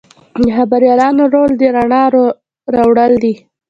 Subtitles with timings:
[0.39, 2.03] د خبریالانو رول د رڼا
[2.75, 3.33] راوړل دي.